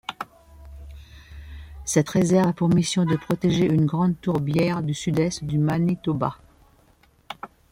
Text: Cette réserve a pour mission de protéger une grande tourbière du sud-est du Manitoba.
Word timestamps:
Cette 1.85 2.09
réserve 2.09 2.47
a 2.47 2.53
pour 2.53 2.69
mission 2.69 3.05
de 3.05 3.15
protéger 3.15 3.65
une 3.67 3.85
grande 3.85 4.19
tourbière 4.19 4.81
du 4.81 4.95
sud-est 4.95 5.43
du 5.43 5.59
Manitoba. 5.59 6.39